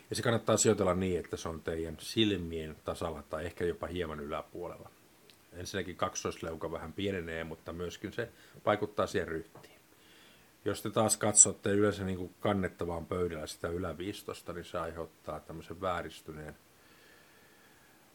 Ja 0.09 0.15
se 0.15 0.21
kannattaa 0.21 0.57
sijoitella 0.57 0.95
niin, 0.95 1.19
että 1.19 1.37
se 1.37 1.49
on 1.49 1.61
teidän 1.61 1.97
silmien 1.99 2.75
tasalla 2.83 3.23
tai 3.23 3.45
ehkä 3.45 3.65
jopa 3.65 3.87
hieman 3.87 4.19
yläpuolella. 4.19 4.89
Ensinnäkin 5.53 5.95
kaksoisleuka 5.95 6.71
vähän 6.71 6.93
pienenee, 6.93 7.43
mutta 7.43 7.73
myöskin 7.73 8.13
se 8.13 8.29
vaikuttaa 8.65 9.07
siihen 9.07 9.27
ryhtiin. 9.27 9.79
Jos 10.65 10.81
te 10.81 10.89
taas 10.89 11.17
katsotte 11.17 11.71
yleensä 11.71 12.03
niin 12.03 12.17
kuin 12.17 12.35
kannettavaan 12.39 13.05
pöydällä 13.05 13.47
sitä 13.47 13.67
yläviistosta, 13.67 14.53
niin 14.53 14.65
se 14.65 14.77
aiheuttaa 14.77 15.39
tämmöisen 15.39 15.81
vääristyneen 15.81 16.55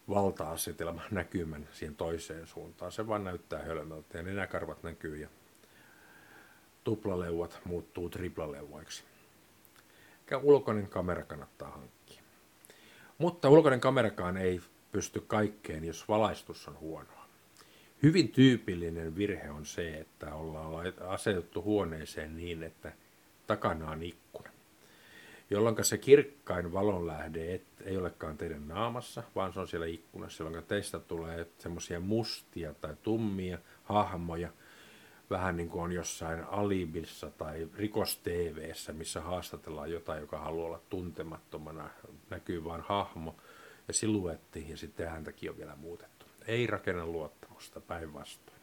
valta-asetelman 0.08 1.04
näkymän 1.10 1.68
siihen 1.72 1.96
toiseen 1.96 2.46
suuntaan. 2.46 2.92
Se 2.92 3.06
vaan 3.06 3.24
näyttää 3.24 3.62
hölmöltä 3.62 4.18
ja 4.18 4.22
nenäkarvat 4.22 4.82
näkyy 4.82 5.16
ja 5.16 5.28
tuplaleuvat 6.84 7.60
muuttuu 7.64 8.08
triplaleuvaiksi 8.08 9.04
ulkoinen 10.42 10.88
kamera 10.88 11.22
kannattaa 11.22 11.70
hankkia. 11.70 12.22
Mutta 13.18 13.48
ulkoinen 13.48 13.80
kamerakaan 13.80 14.36
ei 14.36 14.60
pysty 14.92 15.20
kaikkeen, 15.20 15.84
jos 15.84 16.08
valaistus 16.08 16.68
on 16.68 16.78
huonoa. 16.78 17.24
Hyvin 18.02 18.28
tyypillinen 18.28 19.16
virhe 19.16 19.50
on 19.50 19.66
se, 19.66 19.94
että 19.94 20.34
ollaan 20.34 20.92
asetettu 21.08 21.62
huoneeseen 21.62 22.36
niin, 22.36 22.62
että 22.62 22.92
takana 23.46 23.90
on 23.90 24.02
ikkuna. 24.02 24.50
Jolloin 25.50 25.84
se 25.84 25.98
kirkkain 25.98 26.72
valonlähde 26.72 27.60
ei 27.84 27.96
olekaan 27.96 28.38
teidän 28.38 28.68
naamassa, 28.68 29.22
vaan 29.34 29.52
se 29.52 29.60
on 29.60 29.68
siellä 29.68 29.86
ikkunassa, 29.86 30.44
jolloin 30.44 30.64
teistä 30.64 30.98
tulee 30.98 31.46
semmoisia 31.58 32.00
mustia 32.00 32.74
tai 32.74 32.96
tummia 33.02 33.58
hahmoja– 33.84 34.48
vähän 35.30 35.56
niin 35.56 35.68
kuin 35.68 35.82
on 35.82 35.92
jossain 35.92 36.44
Alibissa 36.44 37.30
tai 37.30 37.68
rikos 37.74 38.16
TVssä, 38.16 38.92
missä 38.92 39.20
haastatellaan 39.20 39.90
jotain, 39.90 40.20
joka 40.20 40.38
haluaa 40.38 40.66
olla 40.66 40.80
tuntemattomana, 40.90 41.90
näkyy 42.30 42.64
vain 42.64 42.80
hahmo 42.80 43.36
ja 43.88 43.94
siluetti 43.94 44.66
ja 44.68 44.76
sitten 44.76 45.10
häntäkin 45.10 45.50
on 45.50 45.58
vielä 45.58 45.76
muutettu. 45.76 46.26
Ei 46.46 46.66
rakenna 46.66 47.06
luottamusta, 47.06 47.80
päinvastoin. 47.80 48.54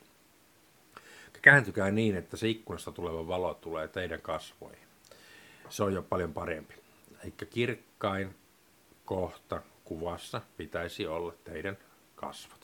Kääntykää 1.41 1.91
niin, 1.91 2.15
että 2.15 2.37
se 2.37 2.49
ikkunasta 2.49 2.91
tuleva 2.91 3.27
valo 3.27 3.53
tulee 3.53 3.87
teidän 3.87 4.21
kasvoihin. 4.21 4.87
Se 5.69 5.83
on 5.83 5.93
jo 5.93 6.01
paljon 6.03 6.33
parempi. 6.33 6.73
Eikä 7.25 7.45
kirkkain 7.45 8.35
kohta 9.05 9.61
kuvassa 9.83 10.41
pitäisi 10.57 11.07
olla 11.07 11.33
teidän 11.43 11.77
kasvot. 12.15 12.60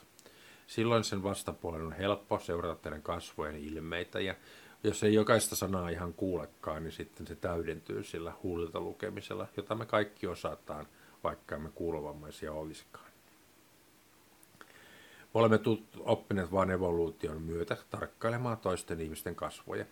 Silloin 0.67 1.03
sen 1.03 1.23
vastapuolen 1.23 1.81
on 1.81 1.93
helppo 1.93 2.39
seurata 2.39 2.81
teidän 2.81 3.01
kasvojen 3.01 3.55
ilmeitä 3.55 4.19
ja 4.19 4.35
jos 4.83 5.03
ei 5.03 5.13
jokaista 5.13 5.55
sanaa 5.55 5.89
ihan 5.89 6.13
kuulekaan, 6.13 6.83
niin 6.83 6.91
sitten 6.91 7.27
se 7.27 7.35
täydentyy 7.35 8.03
sillä 8.03 8.33
huulilta 8.43 8.79
lukemisella, 8.79 9.47
jota 9.57 9.75
me 9.75 9.85
kaikki 9.85 10.27
osataan, 10.27 10.87
vaikka 11.23 11.55
emme 11.55 11.69
kuulovammaisia 11.69 12.53
olisikaan. 12.53 13.11
Me 15.33 15.39
olemme 15.39 15.59
oppineet 15.99 16.51
vain 16.51 16.71
evoluution 16.71 17.41
myötä 17.41 17.77
tarkkailemaan 17.89 18.57
toisten 18.57 19.01
ihmisten 19.01 19.35
kasvoja 19.35 19.85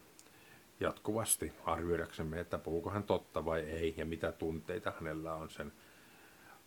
jatkuvasti 0.80 1.54
arvioidaksemme, 1.66 2.40
että 2.40 2.58
puhuuko 2.58 2.90
hän 2.90 3.04
totta 3.04 3.46
vai 3.46 3.60
ei 3.60 3.94
ja 3.98 4.06
mitä 4.06 4.32
tunteita 4.32 4.94
hänellä 5.00 5.34
on 5.34 5.50
sen 5.50 5.74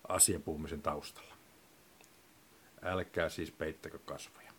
asiapuhumisen 0.08 0.82
taustalla. 0.82 1.37
Älkää 2.82 3.28
siis 3.28 3.50
peittäkö 3.50 3.98
kasvoja. 3.98 4.52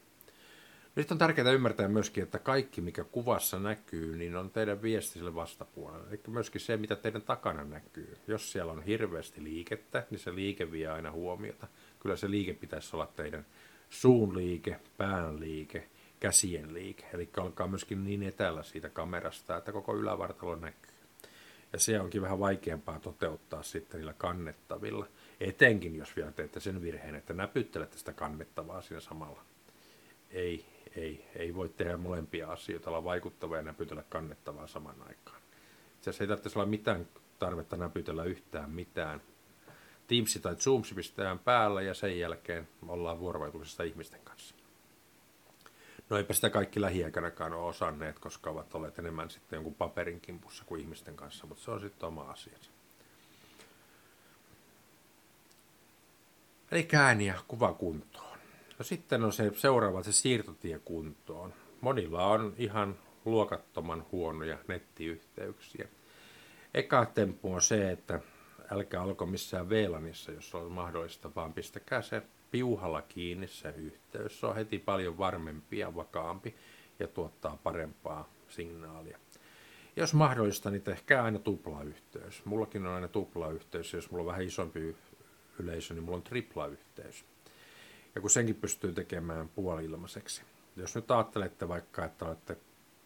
Nyt 0.96 1.12
on 1.12 1.18
tärkeää 1.18 1.52
ymmärtää 1.52 1.88
myöskin, 1.88 2.24
että 2.24 2.40
kaikki, 2.40 2.82
mikä 2.82 3.04
kuvassa 3.04 3.60
näkyy, 3.60 4.18
niin 4.18 4.36
on 4.36 4.50
teidän 4.50 4.82
viesti 4.82 5.14
sille 5.14 5.36
vastapuolelle. 5.36 6.08
Eli 6.10 6.22
myöskin 6.28 6.62
se, 6.62 6.78
mitä 6.78 6.96
teidän 6.96 7.22
takana 7.22 7.64
näkyy. 7.64 8.18
Jos 8.28 8.52
siellä 8.52 8.72
on 8.72 8.84
hirveästi 8.84 9.44
liikettä, 9.44 10.08
niin 10.10 10.20
se 10.20 10.36
liike 10.36 10.72
vie 10.72 10.88
aina 10.88 11.12
huomiota. 11.12 11.68
Kyllä 12.00 12.16
se 12.16 12.30
liike 12.30 12.54
pitäisi 12.54 12.96
olla 12.96 13.08
teidän 13.08 13.46
suun 13.90 14.38
liike, 14.38 14.80
pään 14.98 15.40
liike, 15.40 15.90
käsien 16.20 16.74
liike. 16.74 17.06
Eli 17.14 17.30
olkaa 17.38 17.68
myöskin 17.68 18.04
niin 18.04 18.24
etäällä 18.24 18.64
siitä 18.64 18.90
kamerasta, 18.90 19.58
että 19.58 19.72
koko 19.72 19.96
ylävartalo 19.96 20.56
näkyy. 20.56 20.94
Ja 21.74 21.80
se 21.80 22.00
onkin 22.00 22.22
vähän 22.22 22.40
vaikeampaa 22.40 23.00
toteuttaa 23.00 23.64
sitten 23.64 23.98
niillä 23.98 24.14
kannettavilla. 24.14 25.08
Etenkin 25.40 25.96
jos 25.96 26.16
vielä 26.16 26.32
teette 26.32 26.60
sen 26.60 26.82
virheen, 26.82 27.16
että 27.16 27.34
näpyttelette 27.34 27.98
sitä 27.98 28.14
kannettavaa 28.14 28.82
siinä 28.82 29.00
samalla. 29.00 29.42
Ei, 30.32 30.66
ei, 30.96 31.26
ei 31.36 31.56
voi 31.56 31.70
tehdä 31.70 31.98
molempia 31.98 32.52
asioita, 32.52 32.90
olla 32.90 33.04
vaikuttava 33.04 33.56
ja 33.58 33.62
näpytellä 33.62 34.04
kannettavaa 34.10 34.68
saman 34.68 35.02
aikaan. 35.08 35.42
Itse 35.96 36.10
asiassa 36.10 36.24
ei 36.24 36.28
tarvitse 36.28 36.60
olla 36.60 36.70
mitään 36.70 37.08
tarvetta 37.40 37.78
näpytellä 37.78 38.24
yhtään 38.24 38.70
mitään. 38.70 39.22
Teams 40.08 40.40
tai 40.42 40.56
Zoom 40.56 40.82
pistetään 40.96 41.40
päällä 41.40 41.82
ja 41.82 41.94
sen 41.94 42.20
jälkeen 42.20 42.68
ollaan 42.88 43.20
vuorovaikutuksessa 43.20 43.84
ihmisten 43.84 44.22
kanssa. 44.24 44.56
No 46.10 46.18
eipä 46.18 46.34
sitä 46.34 46.50
kaikki 46.50 46.82
lähiaikanakaan 46.82 47.54
ole 47.54 47.66
osanneet, 47.66 48.20
koska 48.20 48.50
ovat 48.50 48.76
olleet 48.76 49.00
enemmän 49.00 49.30
sitten 49.30 49.58
jonkun 49.58 49.76
paperin 49.76 50.22
kimpussa 50.22 50.66
kuin 50.66 50.82
ihmisten 50.82 51.16
kanssa, 51.16 51.48
mutta 51.48 51.64
se 51.64 51.72
on 51.72 51.80
sitten 51.80 52.08
oma 52.08 52.22
asiansa. 52.22 52.72
Eli 56.72 56.88
ääni 56.94 57.26
ja 57.26 57.34
kuva 57.48 57.74
kuntoon. 57.74 58.38
No 58.80 58.86
sitten 58.86 59.24
on 59.24 59.34
se 59.34 59.52
seuraava 59.56 60.04
se 60.04 60.12
siirtotie 60.12 60.80
kuntoon. 60.80 61.54
Monilla 61.82 62.26
on 62.26 62.54
ihan 62.58 62.96
luokattoman 63.26 64.06
huonoja 64.12 64.58
nettiyhteyksiä. 64.68 65.88
Eka 66.74 67.06
temppu 67.06 67.54
on 67.54 67.62
se, 67.62 67.92
että 67.92 68.20
älkää 68.72 69.02
alko 69.02 69.26
missään 69.26 69.70
VLANissa, 69.70 70.32
jos 70.32 70.56
on 70.56 70.72
mahdollista, 70.72 71.36
vaan 71.36 71.54
pistäkää 71.54 72.02
se 72.02 72.22
piuhalla 72.52 73.02
kiinni 73.02 73.48
se 73.48 73.74
yhteys. 73.78 74.40
Se 74.40 74.46
on 74.46 74.56
heti 74.56 74.80
paljon 74.80 75.18
varmempi 75.18 75.78
ja 75.78 75.96
vakaampi 75.96 76.56
ja 77.00 77.08
tuottaa 77.08 77.58
parempaa 77.64 78.30
signaalia. 78.48 79.18
Jos 79.96 80.14
mahdollista, 80.14 80.70
niin 80.70 80.82
tehkää 80.82 81.24
aina 81.24 81.40
tuplayhteys. 81.40 82.46
Mullakin 82.46 82.86
on 82.86 82.94
aina 82.94 83.08
tuplayhteys, 83.08 83.94
jos 83.94 84.12
mulla 84.12 84.22
on 84.22 84.28
vähän 84.28 84.46
isompi 84.46 84.96
yleisö, 85.60 85.94
niin 85.94 86.04
mulla 86.04 86.18
on 86.18 86.24
triplayhteys. 86.24 87.26
Ja 88.16 88.22
kun 88.22 88.30
senkin 88.30 88.56
pystyy 88.56 88.94
tekemään 88.94 89.50
puoli-ilmaiseksi. 89.50 90.42
Jos 90.76 90.96
nyt 90.96 91.12
ajattelette 91.12 91.68
vaikka, 91.68 92.06
että 92.06 92.26
olette 92.26 92.58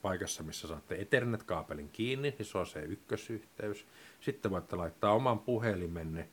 paikassa, 0.02 0.44
missä 0.44 0.68
saatte 0.68 0.96
Ethernet-kaapelin 0.96 1.90
kiinni, 1.90 2.36
niin 2.38 2.46
se 2.46 2.58
on 2.58 2.68
se 2.68 2.80
ykkösyhteys. 2.80 3.86
Sitten 4.22 4.52
voitte 4.52 4.76
laittaa 4.76 5.14
oman 5.14 5.40
puhelimenne, 5.40 6.30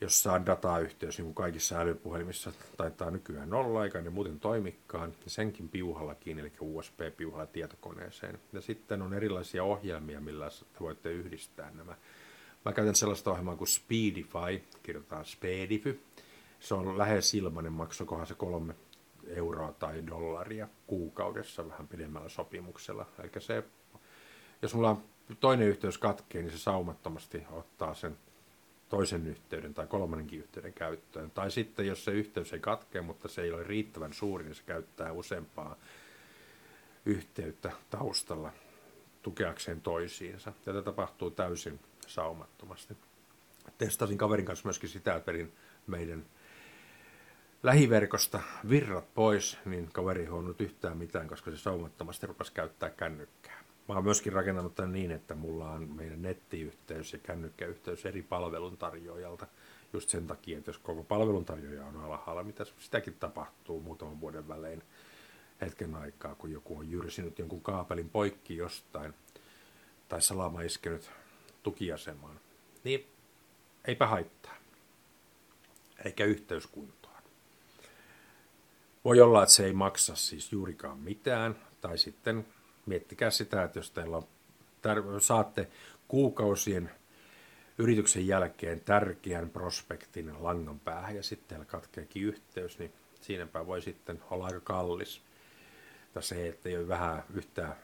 jossa 0.00 0.32
on 0.32 0.46
datayhteys, 0.46 1.18
niin 1.18 1.24
kuin 1.24 1.34
kaikissa 1.34 1.78
älypuhelimissa 1.78 2.52
taitaa 2.76 3.10
nykyään 3.10 3.54
olla, 3.54 3.84
eikä 3.84 4.00
ne 4.00 4.10
muuten 4.10 4.40
toimikkaan, 4.40 5.14
ja 5.24 5.30
senkin 5.30 5.68
piuhalla 5.68 6.14
kiinni, 6.14 6.40
eli 6.42 6.52
USB-piuhalla 6.60 7.46
tietokoneeseen. 7.46 8.38
Ja 8.52 8.60
sitten 8.60 9.02
on 9.02 9.14
erilaisia 9.14 9.64
ohjelmia, 9.64 10.20
millä 10.20 10.48
te 10.50 10.80
voitte 10.80 11.12
yhdistää 11.12 11.70
nämä. 11.70 11.96
Mä 12.64 12.72
käytän 12.72 12.94
sellaista 12.94 13.30
ohjelmaa 13.30 13.56
kuin 13.56 13.68
Speedify, 13.68 14.64
kirjoitetaan 14.82 15.24
Speedify. 15.24 16.00
Se 16.60 16.74
on 16.74 16.98
lähes 16.98 17.34
ilmainen, 17.34 17.72
maksokohan 17.72 18.26
se 18.26 18.34
kolme 18.34 18.74
euroa 19.26 19.72
tai 19.72 20.06
dollaria 20.06 20.68
kuukaudessa 20.86 21.68
vähän 21.68 21.88
pidemmällä 21.88 22.28
sopimuksella. 22.28 23.06
Eli 23.18 23.30
se, 23.38 23.64
jos 24.62 24.74
mulla 24.74 24.90
on 24.90 25.04
toinen 25.40 25.68
yhteys 25.68 25.98
katkee, 25.98 26.42
niin 26.42 26.52
se 26.52 26.58
saumattomasti 26.58 27.42
ottaa 27.50 27.94
sen 27.94 28.16
toisen 28.88 29.26
yhteyden 29.26 29.74
tai 29.74 29.86
kolmannenkin 29.86 30.38
yhteyden 30.38 30.72
käyttöön. 30.72 31.30
Tai 31.30 31.50
sitten, 31.50 31.86
jos 31.86 32.04
se 32.04 32.10
yhteys 32.10 32.52
ei 32.52 32.60
katkee, 32.60 33.02
mutta 33.02 33.28
se 33.28 33.42
ei 33.42 33.52
ole 33.52 33.64
riittävän 33.64 34.12
suuri, 34.12 34.44
niin 34.44 34.54
se 34.54 34.62
käyttää 34.66 35.12
useampaa 35.12 35.76
yhteyttä 37.06 37.72
taustalla 37.90 38.52
tukeakseen 39.22 39.80
toisiinsa. 39.80 40.52
Tätä 40.64 40.82
tapahtuu 40.82 41.30
täysin 41.30 41.80
saumattomasti. 42.06 42.96
Testasin 43.78 44.18
kaverin 44.18 44.46
kanssa 44.46 44.66
myöskin 44.66 44.88
sitä, 44.88 45.14
että 45.14 45.26
perin 45.26 45.52
meidän 45.86 46.26
lähiverkosta 47.62 48.40
virrat 48.68 49.14
pois, 49.14 49.58
niin 49.64 49.92
kaveri 49.92 50.20
ei 50.20 50.26
huomannut 50.26 50.60
yhtään 50.60 50.96
mitään, 50.96 51.28
koska 51.28 51.50
se 51.50 51.56
saumattomasti 51.56 52.26
rupesi 52.26 52.52
käyttää 52.52 52.90
kännykkää. 52.90 53.60
Mä 53.88 53.94
oon 53.94 54.04
myöskin 54.04 54.32
rakennanut 54.32 54.74
tämän 54.74 54.92
niin, 54.92 55.10
että 55.10 55.34
mulla 55.34 55.70
on 55.70 55.88
meidän 55.96 56.22
nettiyhteys 56.22 57.12
ja 57.12 57.18
kännykkäyhteys 57.18 58.06
eri 58.06 58.22
palveluntarjoajalta. 58.22 59.46
Just 59.92 60.08
sen 60.08 60.26
takia, 60.26 60.58
että 60.58 60.70
jos 60.70 60.78
koko 60.78 61.04
palveluntarjoaja 61.04 61.86
on 61.86 61.96
alhaalla, 61.96 62.44
mitä 62.44 62.64
sitäkin 62.78 63.16
tapahtuu 63.20 63.80
muutaman 63.80 64.20
vuoden 64.20 64.48
välein 64.48 64.82
hetken 65.60 65.94
aikaa, 65.94 66.34
kun 66.34 66.52
joku 66.52 66.78
on 66.78 66.90
jyrsinyt 66.90 67.38
jonkun 67.38 67.60
kaapelin 67.60 68.08
poikki 68.08 68.56
jostain 68.56 69.14
tai 70.08 70.22
salama 70.22 70.62
iskenyt 70.62 71.10
tukiasemaan, 71.62 72.40
niin 72.84 73.06
eipä 73.84 74.06
haittaa. 74.06 74.56
Eikä 76.04 76.24
yhteyskunta. 76.24 77.08
Voi 79.04 79.20
olla, 79.20 79.42
että 79.42 79.54
se 79.54 79.64
ei 79.64 79.72
maksa 79.72 80.16
siis 80.16 80.52
juurikaan 80.52 80.98
mitään, 80.98 81.56
tai 81.80 81.98
sitten 81.98 82.46
miettikää 82.86 83.30
sitä, 83.30 83.62
että 83.62 83.78
jos 83.78 83.90
teillä 83.90 84.16
on, 84.16 84.22
tar- 84.82 85.20
saatte 85.20 85.68
kuukausien 86.08 86.90
yrityksen 87.78 88.26
jälkeen 88.26 88.80
tärkeän 88.80 89.50
prospektin 89.50 90.34
langan 90.40 90.80
päähän 90.80 91.16
ja 91.16 91.22
sitten 91.22 91.48
teillä 91.48 91.64
katkeekin 91.64 92.22
yhteys, 92.22 92.78
niin 92.78 92.92
siinäpä 93.20 93.66
voi 93.66 93.82
sitten 93.82 94.22
olla 94.30 94.44
aika 94.46 94.60
kallis. 94.60 95.22
Tai 96.14 96.22
se, 96.22 96.48
että 96.48 96.68
ei 96.68 96.76
ole 96.76 96.88
vähän 96.88 97.22
yhtään 97.34 97.76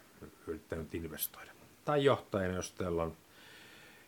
yrittänyt 0.46 0.94
investoida. 0.94 1.50
Tai 1.84 2.04
johtajana, 2.04 2.54
jos 2.54 2.72
teillä 2.72 3.02
on 3.02 3.16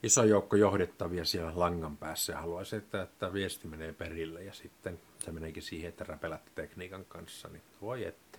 iso 0.03 0.25
joukko 0.25 0.57
johdettavia 0.57 1.25
siellä 1.25 1.53
langan 1.55 1.97
päässä 1.97 2.33
ja 2.33 2.41
haluaisi, 2.41 2.77
että, 2.77 3.03
että 3.03 3.33
viesti 3.33 3.69
menee 3.69 3.93
perille 3.93 4.45
ja 4.45 4.53
sitten 4.53 5.01
se 5.19 5.33
meneekin 5.33 5.63
siihen, 5.63 5.89
että 5.89 6.05
räpelätte 6.05 6.51
tekniikan 6.55 7.05
kanssa, 7.05 7.49
niin 7.49 7.63
voi 7.81 8.05
että. 8.05 8.39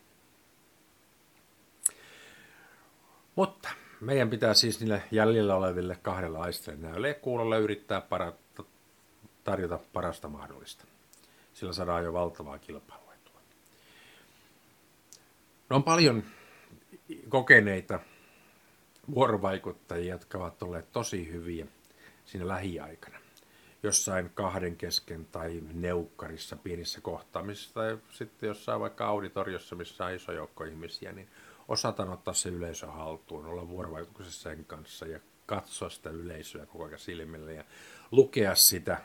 Mutta 3.36 3.69
meidän 4.02 4.30
pitää 4.30 4.54
siis 4.54 4.80
niille 4.80 5.04
jäljellä 5.12 5.56
oleville 5.56 5.98
kahdella 6.02 6.41
aistille 6.41 6.78
näölle 6.78 7.13
kuulolle 7.13 7.60
yrittää 7.60 8.02
parata, 8.02 8.63
tarjota 9.43 9.80
parasta 9.93 10.28
mahdollista. 10.28 10.86
Sillä 11.54 11.74
saadaan 11.74 12.04
jo 12.04 12.13
valtavaa 12.13 12.58
kilpailuetua. 12.58 13.41
No 15.69 15.76
on 15.76 15.84
paljon 15.84 16.24
kokeneita 17.30 18.00
vuorovaikuttajia, 19.15 20.13
jotka 20.13 20.38
ovat 20.38 20.63
olleet 20.63 20.91
tosi 20.91 21.32
hyviä 21.32 21.65
siinä 22.26 22.48
lähiaikana. 22.48 23.19
Jossain 23.84 24.30
kahden 24.34 24.76
kesken 24.76 25.26
tai 25.26 25.63
neukkarissa 25.74 26.56
pienissä 26.56 27.02
kohtaamisissa 27.02 27.74
tai 27.74 27.98
sitten 28.12 28.48
jossain 28.48 28.82
vaikka 28.82 29.08
auditoriossa, 29.08 29.76
missä 29.76 30.06
on 30.06 30.13
iso 30.13 30.32
joukko 30.32 30.63
ihmisiä, 30.63 31.12
niin 31.12 31.28
osataan 31.67 32.10
ottaa 32.10 32.34
se 32.34 32.50
yleisö 32.50 32.88
haltuun, 32.88 33.45
olla 33.45 33.69
vuorovaikutuksessa 33.69 34.50
sen 34.50 34.65
kanssa 34.65 35.06
ja 35.06 35.19
katsoa 35.45 35.89
sitä 35.89 36.10
yleisöä 36.10 36.65
koko 36.65 36.86
ajan 36.86 37.00
silmille 37.00 37.54
ja 37.54 37.63
lukea 38.12 38.56
sitä, 38.56 39.02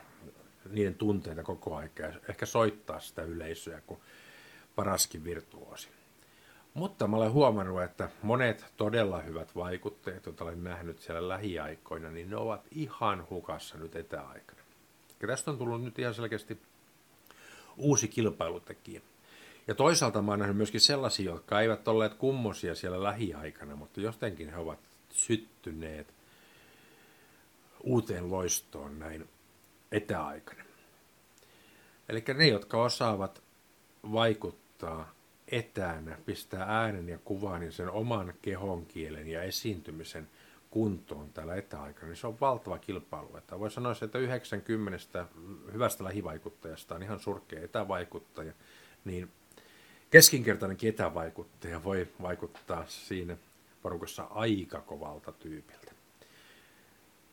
niiden 0.69 0.95
tunteita 0.95 1.43
koko 1.43 1.75
ajan 1.75 1.91
ja 1.99 2.13
ehkä 2.29 2.45
soittaa 2.45 2.99
sitä 2.99 3.21
yleisöä 3.21 3.81
kuin 3.87 3.99
paraskin 4.75 5.23
virtuosi. 5.23 5.89
Mutta 6.75 7.07
mä 7.07 7.17
olen 7.17 7.31
huomannut, 7.31 7.83
että 7.83 8.09
monet 8.21 8.65
todella 8.77 9.21
hyvät 9.21 9.55
vaikutteet, 9.55 10.25
joita 10.25 10.43
olen 10.43 10.63
nähnyt 10.63 10.99
siellä 10.99 11.29
lähiaikoina, 11.29 12.09
niin 12.09 12.29
ne 12.29 12.35
ovat 12.35 12.61
ihan 12.71 13.27
hukassa 13.29 13.77
nyt 13.77 13.95
etäaikana. 13.95 14.61
Ja 15.21 15.27
tästä 15.27 15.51
on 15.51 15.57
tullut 15.57 15.83
nyt 15.83 15.99
ihan 15.99 16.13
selkeästi 16.13 16.61
uusi 17.77 18.07
kilpailutekijä. 18.07 19.01
Ja 19.67 19.75
toisaalta 19.75 20.21
mä 20.21 20.31
oon 20.31 20.39
nähnyt 20.39 20.57
myöskin 20.57 20.81
sellaisia, 20.81 21.31
jotka 21.31 21.61
eivät 21.61 21.87
olleet 21.87 22.13
kummosia 22.13 22.75
siellä 22.75 23.03
lähiaikana, 23.03 23.75
mutta 23.75 24.01
jotenkin 24.01 24.49
he 24.49 24.57
ovat 24.57 24.79
syttyneet 25.09 26.13
uuteen 27.83 28.31
loistoon 28.31 28.99
näin 28.99 29.29
etäaikana. 29.91 30.63
Eli 32.09 32.23
ne, 32.33 32.47
jotka 32.47 32.83
osaavat 32.83 33.41
vaikuttaa 34.11 35.14
etänä, 35.47 36.17
pistää 36.25 36.65
äänen 36.81 37.09
ja 37.09 37.17
kuvan 37.17 37.63
ja 37.63 37.71
sen 37.71 37.89
oman 37.89 38.33
kehon 38.41 38.85
kielen 38.85 39.27
ja 39.27 39.43
esiintymisen 39.43 40.27
kuntoon 40.69 41.29
täällä 41.33 41.55
etäaikana, 41.55 42.07
niin 42.07 42.17
se 42.17 42.27
on 42.27 42.39
valtava 42.39 42.77
kilpailu. 42.77 43.37
Että 43.37 43.59
voi 43.59 43.71
sanoa, 43.71 43.95
että 44.01 44.19
90 44.19 45.25
hyvästä 45.73 46.03
lähivaikuttajasta 46.03 46.95
on 46.95 47.03
ihan 47.03 47.19
surkea 47.19 47.63
etävaikuttaja, 47.63 48.53
niin 49.05 49.31
keskinkertainenkin 50.11 50.89
etävaikuttaja 50.89 51.83
voi 51.83 52.07
vaikuttaa 52.21 52.85
siinä 52.87 53.37
porukassa 53.81 54.23
aika 54.23 54.81
kovalta 54.81 55.31
tyypiltä. 55.31 55.91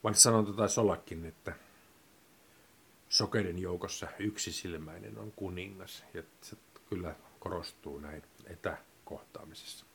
Vaan 0.04 0.14
sanonta 0.14 0.52
taisi 0.52 0.80
ollakin, 0.80 1.24
että 1.24 1.52
sokeiden 3.08 3.58
joukossa 3.58 4.08
yksisilmäinen 4.18 5.18
on 5.18 5.32
kuningas, 5.36 6.04
ja 6.14 6.22
se 6.40 6.56
kyllä 6.88 7.14
korostuu 7.42 7.98
näin 7.98 8.22
etäkohtaamisessa. 8.46 9.86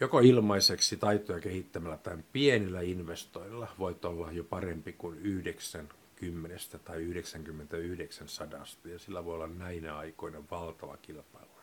Joko 0.00 0.20
ilmaiseksi 0.20 0.96
taitoja 0.96 1.40
kehittämällä 1.40 1.96
tai 1.96 2.18
pienillä 2.32 2.80
investoilla 2.80 3.68
voit 3.78 4.04
olla 4.04 4.32
jo 4.32 4.44
parempi 4.44 4.92
kuin 4.92 5.18
90 5.18 6.78
tai 6.84 7.02
99 7.02 8.28
sadasta, 8.28 8.88
ja 8.88 8.98
sillä 8.98 9.24
voi 9.24 9.34
olla 9.34 9.46
näinä 9.46 9.96
aikoina 9.96 10.42
valtava 10.50 10.96
kilpailu. 10.96 11.54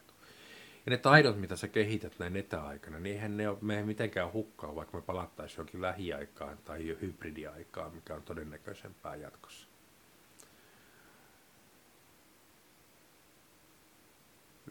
Ja 0.85 0.89
ne 0.89 0.97
taidot, 0.97 1.39
mitä 1.39 1.55
sä 1.55 1.67
kehität 1.67 2.19
näin 2.19 2.37
etäaikana, 2.37 2.99
niin 2.99 3.15
eihän 3.15 3.37
ne 3.37 3.49
ole 3.49 3.57
me 3.61 3.83
mitenkään 3.83 4.33
hukkaa, 4.33 4.75
vaikka 4.75 4.97
me 4.97 5.01
palattaisiin 5.01 5.57
jokin 5.59 5.81
lähiaikaan 5.81 6.57
tai 6.57 6.87
jo 6.87 6.95
hybridiaikaan, 7.01 7.95
mikä 7.95 8.15
on 8.15 8.23
todennäköisempää 8.23 9.15
jatkossa. 9.15 9.70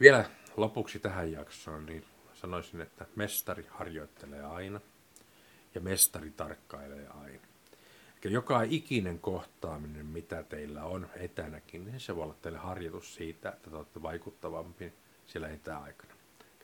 Vielä 0.00 0.24
lopuksi 0.56 0.98
tähän 0.98 1.32
jaksoon, 1.32 1.86
niin 1.86 2.04
sanoisin, 2.34 2.80
että 2.80 3.06
mestari 3.16 3.66
harjoittelee 3.70 4.42
aina 4.42 4.80
ja 5.74 5.80
mestari 5.80 6.30
tarkkailee 6.30 7.08
aina. 7.08 7.42
Eli 8.24 8.32
joka 8.32 8.62
ikinen 8.62 9.18
kohtaaminen, 9.18 10.06
mitä 10.06 10.42
teillä 10.42 10.84
on 10.84 11.06
etänäkin, 11.16 11.84
niin 11.84 12.00
se 12.00 12.16
voi 12.16 12.24
olla 12.24 12.34
teille 12.42 12.58
harjoitus 12.58 13.14
siitä, 13.14 13.48
että 13.48 13.70
te 13.70 13.76
olette 13.76 14.02
vaikuttavampi 14.02 14.92
siellä 15.26 15.48
etäaikana. 15.48 16.14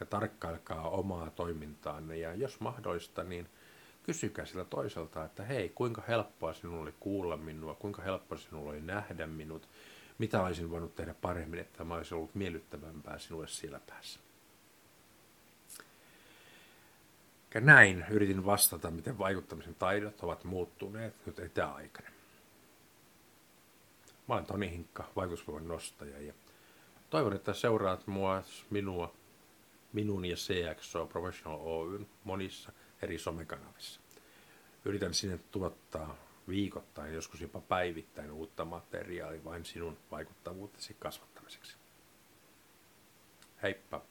Ja 0.00 0.06
tarkkailkaa 0.06 0.88
omaa 0.88 1.30
toimintaanne 1.30 2.16
ja 2.16 2.34
jos 2.34 2.60
mahdollista, 2.60 3.24
niin 3.24 3.48
kysykää 4.02 4.44
sillä 4.44 4.64
toiselta, 4.64 5.24
että 5.24 5.44
hei, 5.44 5.68
kuinka 5.68 6.02
helppoa 6.08 6.52
sinulle 6.52 6.82
oli 6.82 6.94
kuulla 7.00 7.36
minua, 7.36 7.74
kuinka 7.74 8.02
helppoa 8.02 8.38
sinulle 8.38 8.70
oli 8.70 8.80
nähdä 8.80 9.26
minut, 9.26 9.68
mitä 10.18 10.42
olisin 10.42 10.70
voinut 10.70 10.94
tehdä 10.94 11.14
paremmin, 11.14 11.60
että 11.60 11.84
mä 11.84 11.94
olisin 11.94 12.16
ollut 12.16 12.34
miellyttävämpää 12.34 13.18
sinulle 13.18 13.48
siellä 13.48 13.80
päässä. 13.86 14.20
Ja 17.54 17.60
näin 17.60 18.04
yritin 18.10 18.46
vastata, 18.46 18.90
miten 18.90 19.18
vaikuttamisen 19.18 19.74
taidot 19.74 20.20
ovat 20.20 20.44
muuttuneet 20.44 21.14
nyt 21.26 21.38
etäaikana. 21.38 22.08
Mä 24.28 24.34
olen 24.34 24.46
Toni 24.46 24.70
Hinkka, 24.70 25.10
vaikutusvoiman 25.16 25.68
nostaja 25.68 26.22
ja 26.22 26.32
toivon, 27.10 27.32
että 27.32 27.52
seuraat 27.52 28.06
mua, 28.06 28.42
minua, 28.70 29.14
minun 29.92 30.24
ja 30.24 30.36
CXO 30.36 31.06
Professional 31.06 31.60
Oyn 31.62 32.08
monissa 32.24 32.72
eri 33.02 33.18
somekanavissa. 33.18 34.00
Yritän 34.84 35.14
sinne 35.14 35.38
tuottaa 35.50 36.16
viikoittain, 36.48 37.14
joskus 37.14 37.40
jopa 37.40 37.60
päivittäin 37.60 38.30
uutta 38.30 38.64
materiaalia 38.64 39.44
vain 39.44 39.64
sinun 39.64 39.98
vaikuttavuutesi 40.10 40.96
kasvattamiseksi. 40.98 41.76
Heippa! 43.62 44.02